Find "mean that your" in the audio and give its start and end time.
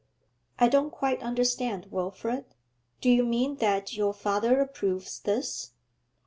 3.23-4.13